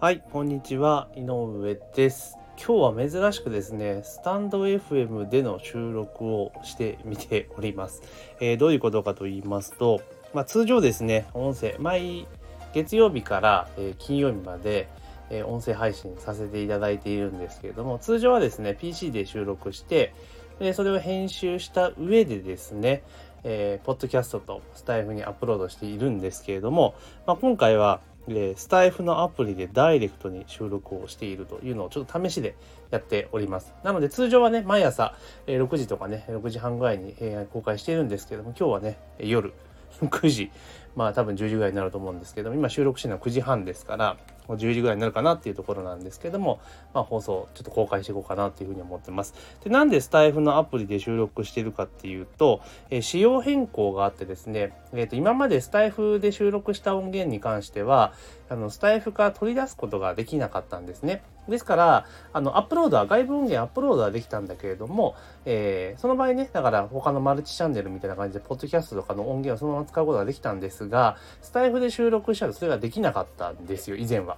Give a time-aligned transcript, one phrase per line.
[0.00, 2.38] はい、こんにちは、井上です。
[2.56, 8.02] 今日は珍しくですね、スタンド FM での収録をしてみております。
[8.38, 10.00] えーどういうことかと言いますと、
[10.32, 12.28] まあ、通常ですね、音声、毎
[12.72, 14.86] 月曜日から、え金曜日まで、
[15.30, 20.14] え音声配信させていただいているんですけれども、通常はですね、PC で収録して、
[20.60, 23.02] でそれを編集した上でですね、
[23.42, 26.94] えーポッドキャストとスタイフにアップロードしているんですけれども、
[27.26, 28.00] まあ、今回は、
[28.36, 32.54] えスタイフのアプリでダイレクトに収録をしているというのをちょっと試しで
[32.90, 33.74] やっております。
[33.84, 35.14] なので通常はね、毎朝、
[35.46, 39.52] え6時とかね、6時半ぐらいに、え公開しているんですけども、今日はね、夜
[40.02, 40.50] 9時、
[40.96, 44.16] まあ多分10時ぐらいになると思うんですけども、今収録してるのは9時半ですから、
[44.56, 46.60] 10時ぐらいになるかなっていうところなんですけども、
[46.94, 49.34] まあ放送ちょっと公開していこうかなっていうふうに思ってます。
[49.62, 58.12] で、なんでスタイフのアプリで収録しているかっていうと、えー仕様変更があってですね、えーと今までスタイフで収録した音源に関しては、
[58.48, 61.22] あのスタイフから取り出すことができなかったんですね。
[61.48, 65.14] ですから、あのアップロードは、外部音源アップロードはできたんだけれども、
[65.46, 74.37] えーその場合ね、だから他のマルチチャンネルみたいな感じで、ポッドキャストとかの音源をそのまま使うことができたんですが、スタイフで収録したらそれができなかったんですよ、以前は。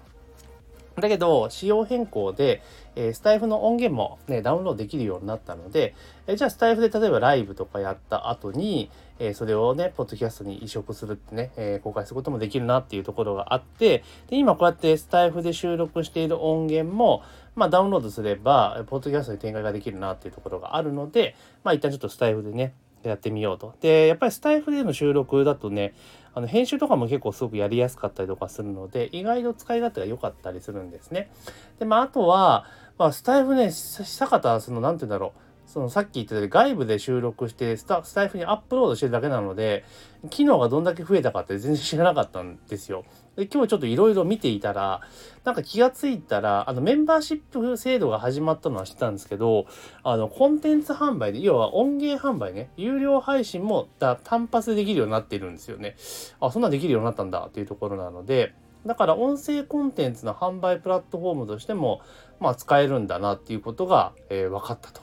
[0.97, 2.63] だけど、仕様変更で、
[2.97, 5.95] えスタイフの音源もね、ダウンロードできるようになったので、
[6.27, 17.23] えじゃあスタイフで例えばライブとかやった後に、えそれをね、ポッドキャストに移植するってね、え公開することもできるなっていうところがあって、で、今こうやってスタイフで収録している音源も、
[17.55, 23.75] まあダウンロードすれば、ポッドキャストに展開ができるなっていうところがあるので、まあ一旦ちょっとスタイフでね、やってみようと。
[23.81, 25.95] で、やっぱりスタイフでの収録だとね、
[26.35, 31.31] あの編集とかも結構すごくやりやすかったりとかするので、意外と使い勝手が良かったりするんですね。
[31.79, 32.67] で、まああとは、
[32.99, 35.41] まあスタイフね、久方、その、なんて言うんだろう。
[35.71, 39.85] そのさっき言ったように外部で収録してスタスタイフにアップロードしてるだけなので
[40.29, 43.05] 機能がどんだけ増えたかって全然知らなかったんですよ。
[43.37, 45.01] で今日ちょっといろいろ見ていたら
[45.45, 49.67] なんか気がついたらあのメンバーシップ制度が始まったのは知ったんですけど
[50.03, 55.97] あのコンテンツ販売で要は音源販売ね有料配信もだ単発でできるようになってるんですよね。
[56.41, 58.55] あそんなんできるようになったんだっていうところなので
[58.87, 62.01] だから音声コンテンツの販売プラットフォームとしても、
[62.41, 65.03] まあ、使えるんだなっていうことが、えー分かったと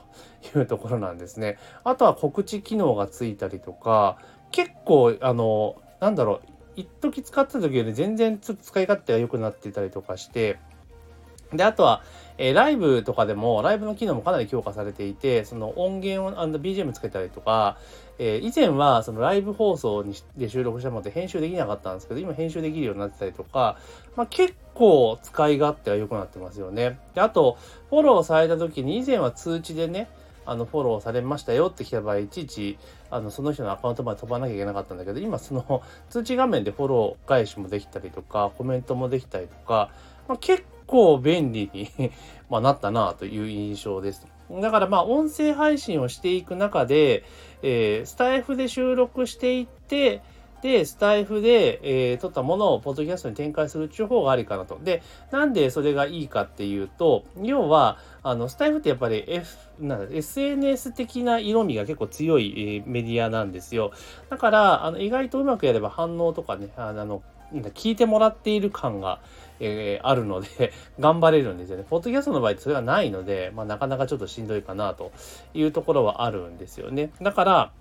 [0.57, 1.57] いうところなんですね。
[1.83, 4.17] あとは告知機能がついたりとか
[4.51, 10.59] 結構あのなんだろう一時使ってた時より全然ちょっと使い勝手が良くなってたりとかして
[11.53, 12.03] であとは、
[12.37, 17.77] えーライブとかでもライブの機能もかなり強化されていてその音源をあの BGM つけたりとか、
[18.19, 23.77] えー以前はそのライブ放送にで収録したもので編集できなかったんですけど今編集できるようになってたりとか、
[24.15, 26.99] まあ、結構使い勝手が良くなってますよね。
[27.15, 27.57] であと
[27.89, 30.09] フォローされた時に以前は通知でね
[30.47, 32.77] あのフォローされましたよって来た場合いちいち
[33.11, 39.91] あのその人のアカウントまで飛ばなきゃいけなかったんだけど今その通知画面でフォロー返しもできたりとかコメントもできたりとか、
[40.27, 41.89] まあ、結構便利に
[42.49, 44.25] まなったなという印象です。
[44.49, 47.25] だからまあ音声配信をしていく中で、
[47.61, 50.21] えースタイフで収録していって
[50.61, 54.79] で、スタイフで、えー撮ったものをポッドキャストに展開するっていう方がありかなと。
[54.83, 63.91] で、なんでそれがいいかっていうと、要は、あの、スタイフってやっぱり、F、なんだ SNS 的な色味が結構強い、えーメディアなんですよ。
[64.29, 67.21] だから、あの、意外とうまくやれば反応とかね、あの、
[67.73, 69.19] 聞いてもらっている感が、
[69.59, 71.85] えーあるので、 頑張れるんですよね。
[71.89, 75.11] ポッドキャストの場合それがないので、まあ、なかなかちょっとしんどいかなと
[75.53, 77.11] いうところはあるんですよね。
[77.21, 77.71] だから、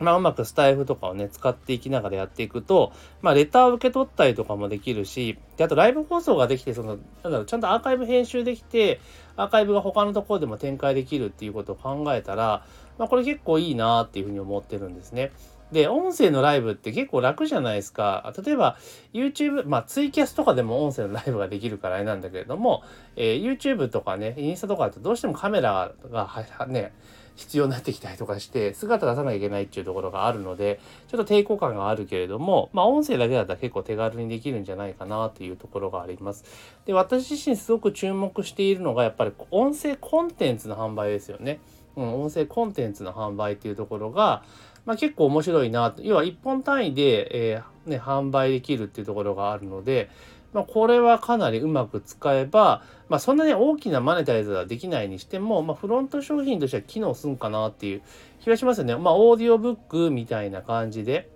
[0.00, 9.00] まあ、うまくスタイフとかをね、使っていきながらやっていくと、まあ、レターを受け取ったりとかもできるし、で、あとライブ放送ができて、その、なんだろう、ちゃんとアーカイブ編集できて、
[9.36, 12.64] アーカイブが他のところでも展開できるっていうことを考えたら、
[12.98, 15.32] まあ、これ結構いいなっていうふうに思ってるんですね。
[15.72, 18.32] で、音声のライブって結構楽じゃないですか。
[18.44, 18.76] 例えば、
[19.12, 22.82] YouTube、まあ、ツイキャスとかでも音声のライブができるからあれなんだけれども、
[23.16, 26.92] えー YouTube とかね、インスタとかだとどうしてもカメラがね、
[27.40, 30.78] 必要になってきたりとかして姿出さなきゃいけないっていうところがあるので
[31.08, 36.44] ちょっと抵抗感があるけれどもまあ音声だけだったら結構手軽にできるんじゃないかなっていうところがあります。
[36.84, 41.60] で私自身すごく注目しているのがやっぱり音声コンテンツの販売ですよね。
[41.96, 44.44] うん、音声コンテンツの販売っていうところが、
[44.84, 50.10] まあ、結構面白いな要は1本単位で、えーね、販売できるっていうところがあるので、
[50.52, 58.02] まあ、これはかなりうまく使えば、まあ、そんなに大きなマネタイズはできないにしても、まあ、フロント商品としては機能するんかなっていう
[58.40, 58.96] 気がしますよね。
[58.96, 61.28] まあ、オーディオブックみたいな感じで、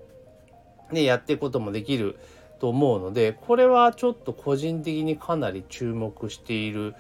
[0.91, 2.19] ね、やっていくこともできる
[2.59, 6.95] と思うので、これはちょっと個人的にかなり注目している、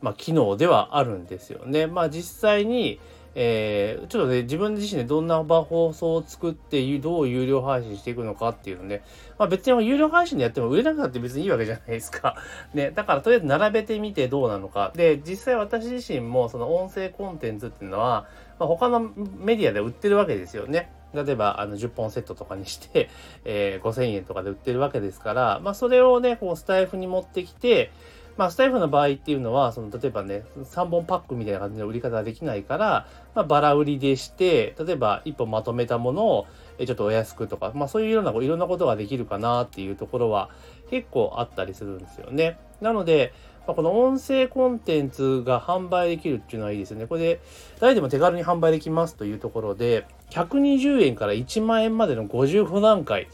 [0.00, 1.86] まあ、機能ではあるんですよね。
[1.86, 2.98] まあ、実際に、
[3.34, 9.02] えー、ちょっとね、自分自身でどんな場放送を作って、どう有料配信していくのかっていうのね、
[9.38, 12.36] まあ別に有料配信でやっても売れなくなって別にいいわけじゃないですか。
[12.74, 14.92] ね、だからとりあえず並べてみてどうなのか。
[14.96, 18.26] で、実際私自身もその音声コンテンツっていうのは、
[18.58, 20.92] まあ、他のメディアで売ってるわけですよね。
[21.14, 23.08] 例えばあの10本セットとかにして、
[23.44, 27.90] えー、5000円とかで売ってるわけですから、まあ、それをね、こうスタイフに持ってきて、
[28.36, 36.46] まあ、スタイフの場合っていうのは、その例えばね、3本パックみたいな感じの売り方ができないから、まあ、バラ売りでして、例えば1本まとめたものを
[36.80, 40.48] えちょっとお安くとか、まあ、そういうような、いろんなことができるかなっていうところは
[40.88, 42.58] 結構あったりするんですよね。
[42.80, 43.34] なので、
[43.66, 47.06] まあ、この音声コンテンツが販売できるっていうのはいいですよね。
[47.06, 47.40] これで
[47.80, 53.28] 誰でも手軽に販売できますというところで、120円から1万円までの50不段階。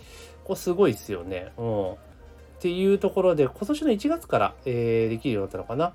[0.45, 1.53] これすごいですよね。
[1.57, 1.95] うん。
[2.67, 5.93] っていうところで、今年の1月から、えー、できるようになったのかな。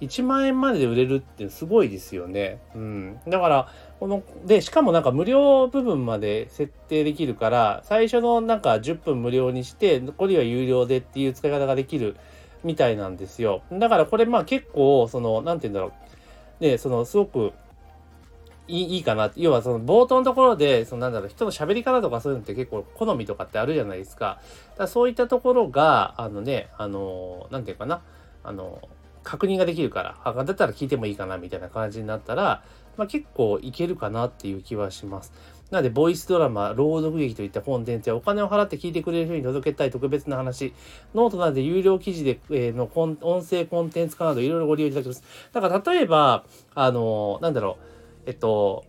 [0.00, 2.60] 1万円までで売れるってすごいですよね。
[2.76, 3.18] うん。
[3.26, 3.68] だから、
[3.98, 12.16] この、で、しかもなんか無料部分まで設定できるから、最初のなんか10分無料にして、残りは有料でっていう使い方ができる
[12.62, 13.62] みたいなんですよ。
[13.72, 15.92] だからこれまあ結構、その、なんて言うんだろ
[16.60, 16.64] う。
[16.64, 17.52] ね、その、すごく、
[18.66, 19.30] いいかな。
[19.36, 24.40] 要はその冒頭のところで、そのなんだろう、人の喋り方とかそういうのって結構好みとかってあるじゃないですか。
[24.78, 28.00] だそういったところが、あのね、あの、なんていうかな、
[28.42, 28.80] あの、
[29.22, 32.62] 確認ができるから、あ、だったら聞いてもいいかなみたいな感じになったら、
[32.96, 35.32] まあ、結構いけるかなっていう気はします。
[35.70, 40.72] なので、ボイスドラマ、朗読劇といったコンテンツやお金を払って聞いてくれる人に届けたい特別な話、
[41.14, 45.22] ノートなどで有料記事で、えー、の音声コンテンツ化などいろいろご利用いただきます。
[45.52, 46.44] だから例えば、
[46.74, 47.93] あの、なんだろう、
[48.26, 48.84] えっと、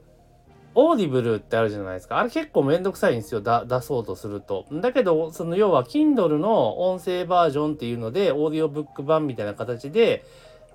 [0.77, 2.19] Audible ってあるじゃないですか。
[2.19, 3.41] あれ結構めんどくさいんですよ。
[3.41, 4.65] 出そうとすると。
[4.71, 10.25] だけど、その要は Kindle の音声バージョンっていうので、オーディオブック版みたいな形で、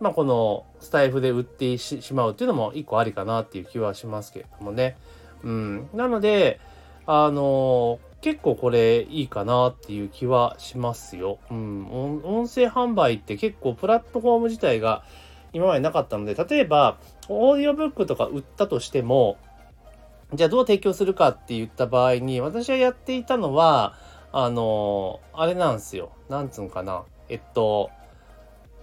[0.01, 4.97] まあこのスタイフで売ってしまうっていうのも一個ありかなっていう気はしますけれどもね。
[5.43, 5.89] うん。
[5.93, 6.61] なので、
[7.07, 11.39] あの結構これいいかなっていう気はしますよ。
[11.51, 11.87] うん。
[12.23, 15.03] 音声販売って結構プラットフォーム自体が
[15.53, 16.99] 今までなかったので、例えば、
[17.33, 19.39] オーディオブックとか売ったとしても、
[20.35, 23.95] じゃあどう提供するかって言った場合に、私はやっていたのは、
[24.33, 26.13] あのあれなんですよ。
[26.29, 27.05] なんつうんかな。
[27.29, 27.91] えっと、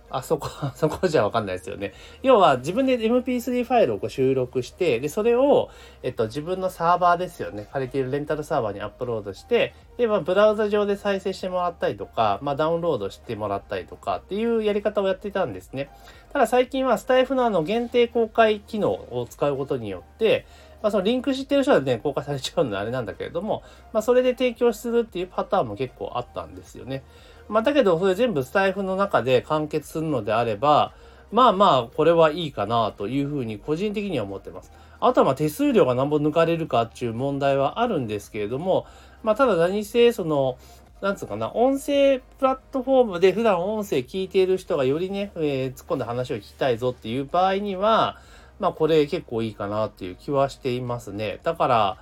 [0.10, 1.94] あそこ、あ そこじゃわかんないですよね。
[2.24, 5.70] 要は自分で MP3 ファイルをこう収録して、で、それを、
[6.04, 7.68] えっと、自分のサーバーですよね。
[7.72, 15.90] 借りているレンタルサーバーにアップロードして、で、まあ、ブラウザ上で再生してもらったりとか、まあ、ダウンロードしてもらったりとかっていうやり方をやってたんですね。
[16.32, 20.46] ただ最近はスタイフのあの限定公開機能を使うことによって、
[20.82, 23.64] まあ、そのリンク知ってる人はね、公開されちゃうのであれなんだけれども、
[23.94, 27.04] まあ、それで提供するっていうパターンも結構あったんですよね。
[27.50, 30.94] まあ、だけど、それ全部スタイフの中で完結するのであれば、
[31.32, 34.72] まあまあ、これはいいかなというふうに個人的には思ってます。
[35.00, 38.86] あとはまあ手数料が何本抜かれるかっていう問題はあるんですけれども、
[39.24, 40.58] まあただ何せその、
[41.02, 48.20] なんつうかな、音声プラットフォームで普段音声聞いている人がよりね、えー、突っ込んだ話を聞きたいぞっていう場合には、
[48.60, 51.40] まあこれ結構いいかなっていう気はしていますね。
[51.44, 51.98] だから、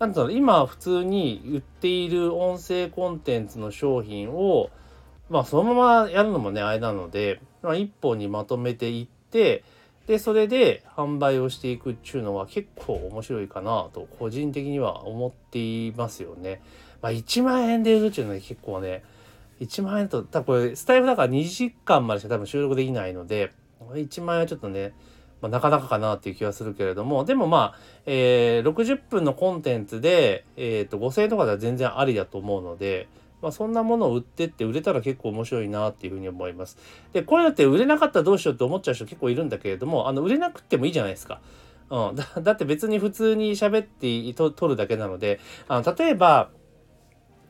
[0.00, 4.70] なんつうの、今普通に売っている音声コンテンツの商品を、
[5.32, 9.64] まあそのままやるのもね、あれなので、まあ、一本にまとめていって、
[10.06, 16.60] で、それで販売をしていくっていうのは結構面白いかなと、個人的には思っていますよね。
[17.00, 19.02] まあ1万円で売るっていうのは結構ね、
[19.60, 23.52] 1万円と、多分これスタイルだから2時間までしか多分収録できないので、
[23.94, 24.92] 1万円はちょっとね、
[25.40, 33.08] まあ、なかなかかなっていう気はするけれども、でもまあ、えー、60分のコンテンツで、えっ、ー、と、5000円とかでは全然ありだと思うので、
[33.42, 36.78] まあ、そんなものを売ってって売れたら結構面白いなっていうふうに思います。
[37.12, 41.40] で、これだって売れなかったらどうしようって思っちゃう人結構いるんだけれども、あの、売れなくってもいいじゃないですか。
[41.90, 42.16] うん。
[42.16, 46.50] だ だって別に普通に喋ってと撮るだけなので、あの、例えば、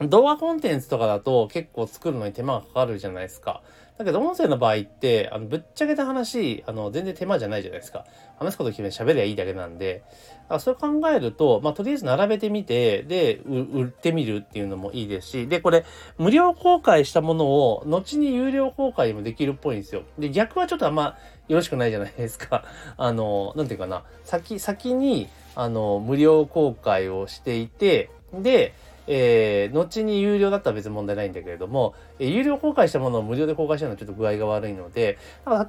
[0.01, 3.63] 動画コンテンツとかだと結構作るのに手間がかかるじゃないですか。
[3.99, 8.05] だけど音声の場合って、あの、ぶっちゃけた話、あの、全然手間じゃないじゃないですか。
[8.39, 10.03] 話すこと決め喋りゃいいだけなんで、
[10.49, 15.85] あそう考えると、まあ、とりあえず並べてみて、で、売ってみるっていうのもいいですし、で、これ、
[16.19, 20.03] 無料公開したものを、後に有料公開もできるっぽいんですよ。
[20.19, 21.17] で、逆はちょっとあんま
[21.49, 22.65] よろしくないじゃないですか。
[22.97, 28.73] あの、なんていうかな、先、先に、あの、無料公開をしていて、で、
[29.07, 35.19] えー、後に有料だったら別に問題ないんだけれども、えー、有料公開したものを無料で公開したのはちょっと具合が悪いので、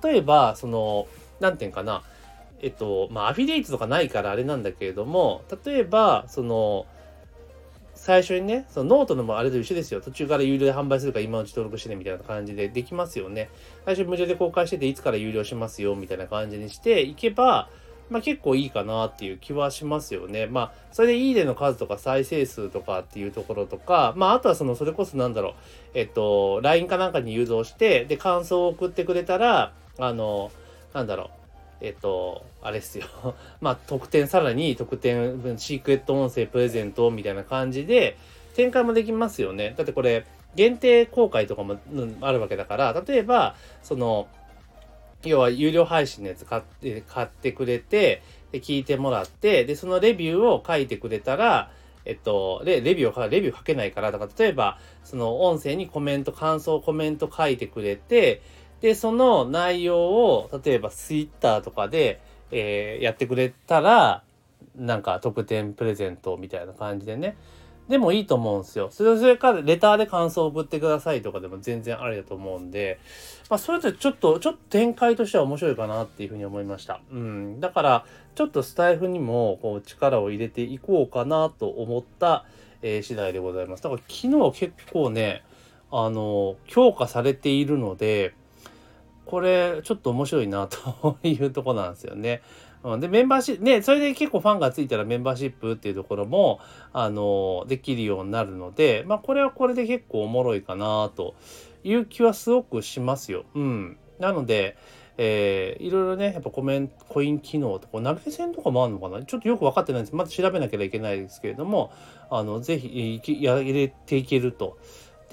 [0.04, 1.08] 例えば、その、
[1.40, 2.04] なんていうかな、
[2.62, 6.86] えっと、まあ、アフィリエイトとかないからあれなんだけれども、例えば、その、
[8.04, 10.02] 最初にね、そのノートのもあれと一緒ですよ。
[10.02, 13.50] 途中から有料で販売するから今のうち登録してねみたいな感じでできますよね。
[13.86, 17.70] 最初無料で公開してていつから有料しますよみたいな感じにしていけば、
[18.10, 20.48] まあ、結構いいかなっていう気はしますよね。
[20.48, 25.54] まあ、それでいいねの数とか再生数とかっていうところとか、まあ、あとはその、それこそなんだろう、
[25.94, 30.52] えっと、LINE かなんかに誘導して、で、感想を送ってくれたら、あの、
[30.94, 31.28] なんだろう、
[31.82, 33.06] えっと、あれっすよ。
[33.62, 38.18] まあ、特典、さらに特典、シークレット音声プレゼントみたいな感じで、
[38.56, 39.74] 展開もできますよね。
[39.78, 41.78] だってこれ、限定公開とかも
[42.22, 44.28] あるわけだから、例えば、その、
[45.26, 51.72] 要は有料配信のやつ買って買ってくれてで聞いてもらってでそのレビューを書いてくれたら
[52.06, 58.42] えっと、レレビューを、レビュー書けないから、だか例えば、その音声にコメント、感想、コメント書いてくれて、
[58.82, 64.24] で、その内容を、例えばツイッターとかで、えー、やってくれたら、
[64.76, 67.38] なんか特典プレゼントみたいな感じでね、
[67.90, 68.90] でもいいと思うんですよ。
[68.92, 73.00] それそれからレターで感想を送ってくださいとかでも全然ありだと思うんで、
[73.50, 77.02] まあそれってちょっと、ちょっと展開としては面白いかなっていうふうに思いました。
[77.12, 77.60] うん。
[77.60, 82.46] だから、ちょっとスタイフにもこう力を入れていこうかなと思った、
[82.82, 83.84] えー、次第でございます。
[83.84, 85.44] だから昨日結構ね、
[85.92, 88.34] あの、強化されているので、
[89.26, 92.42] これちょっと面白いなというとこなんですよね。
[92.84, 96.60] うん、で、メンバーシップ、ね、それで結構ファンがついたらメンバーシップっていうところも、
[96.92, 101.36] あの、できるようになるので、まあ、これはこれで結構おもろいかなと
[101.84, 103.46] いう気はすごくしますよ。
[103.56, 103.98] うん。
[104.20, 104.76] なので、
[105.18, 109.24] えー、いろいろね、やっぱコメント、コイン機能とか、投げ銭とかもあるのかな？
[109.24, 110.16] ちょっとよく分かってないんです。
[110.16, 111.92] まず調べなきゃいけないですけれども、
[112.32, 114.78] あの、ぜひ、や入れていけると。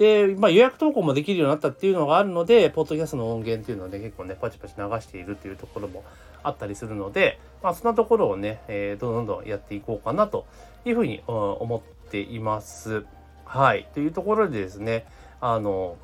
[0.01, 6.03] で、まあ、予約投稿もできるようになったっていうのがあるので、ポッドキャストの音源っていうのをね、結構ね、パチパチ流しているっていうところも
[6.41, 10.47] あったりするので、まあ、そんなところをね、えー、どんどんどんやっていこうかなと
[10.85, 13.05] いうふうに、思っています。
[13.45, 13.87] はい。
[13.93, 15.05] というところでですね、
[15.39, 15.97] あの、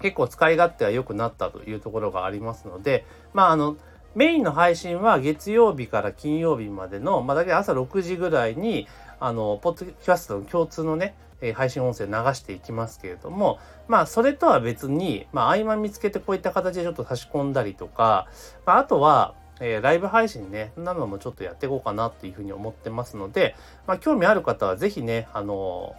[0.00, 3.76] 結構使い勝手は良くなったというところがありますので、まあ、あの、
[4.14, 8.86] メインの配信は月曜日から金曜日までの、まあ、だけ朝6時ぐらいに、
[9.20, 11.14] あの、ポッドキャストの共通のね、
[11.54, 13.58] 配信音声流していきますけれども、
[13.88, 18.28] まあ、それとは別に、まあ、合間見つけてこういった形でちょっと差し込んだりとか、
[18.66, 23.54] まあ、あとは、えー、ライブ配信ね、なのもちょっとやっていこうかなっていうふうに思ってますので、
[23.86, 25.96] まあ、興味ある方はぜひね、あの、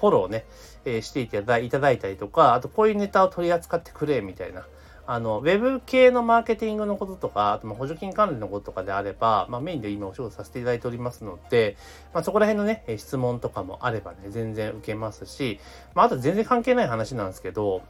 [0.00, 0.44] フォローね、
[0.84, 4.66] えー、していただいたりとか、あとこういうネタを取り扱ってくれ、みたいな、
[5.06, 11.76] あの、ウェブ系のマーケティングのこととか、あと補助金管理のこととかであれば、まあ、メインで今お仕事させていただいておりますので、
[12.12, 15.60] まあ、そこら辺のね、質問とかもあればね、全然受けますし、
[15.94, 17.82] まあ、あと全然関係ない話なんですけど、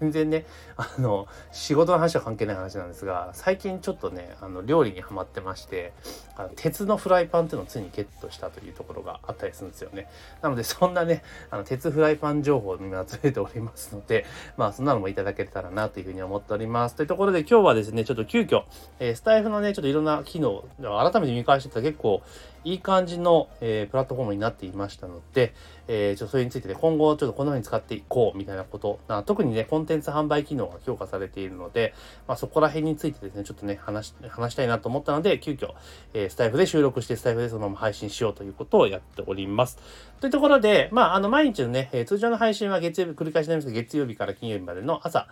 [0.00, 0.46] 全然ね、
[0.76, 5.92] あの、仕事の話は関係ない話なんですが、最近ちょっとね、あの、料理にはまってまして、
[6.36, 10.08] あの鉄のフライパンっていうのをついにゲットしたというところがあったりするんですよね。
[10.40, 14.24] なので、そんなね、あの、鉄フライパン情報を今集めておりますので、
[14.56, 16.57] まあ、そんなのもいただけたらなというふうに思っております。
[16.58, 16.96] おります。
[16.96, 18.64] というところで今日はですね、ちょっと急遽、
[18.98, 22.20] えー、スタイフのね、ちょっといろんな機能、改めて見返してたら結構
[22.64, 25.54] いい感じの、えー、プラットフォームになっていましたので、
[25.88, 31.94] えー、ちょそれについてね、今後ちょっとこのように使っていこうみたいなことな、特にね、コンテンツ販売機能が強化されているので、
[32.26, 35.72] まあ、そこら辺についてですね、ちょっとね、話、話したいなと思ったので、急遽、
[36.14, 39.78] えー、スタイフで収録して、スタイフでそのまま配信しようということをやっております。
[40.20, 45.28] というところで、まあ、あの、毎日のね、えー、通常の配信は月曜日、繰り返しになりますが、月曜日から金曜日までの朝、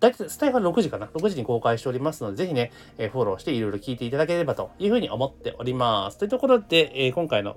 [0.00, 6.18] だいたいスタイフは6時かな ?6 時に公開しておりますので、ぜひね、えー、フォローしていろいろ聞いていただければというふうに思っております。
[6.18, 7.56] というところでで、えー、今回の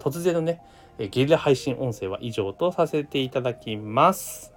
[0.00, 0.60] 突然のね、
[0.98, 4.52] えゲリラ配信音声は以上とさせていただきます。